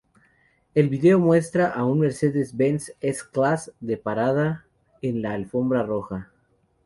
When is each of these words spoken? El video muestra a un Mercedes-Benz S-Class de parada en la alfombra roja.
El 0.73 0.89
video 0.89 1.19
muestra 1.19 1.67
a 1.67 1.85
un 1.85 1.99
Mercedes-Benz 1.99 2.91
S-Class 3.01 3.71
de 3.81 3.97
parada 3.97 4.65
en 5.03 5.21
la 5.21 5.33
alfombra 5.33 5.83
roja. 5.83 6.31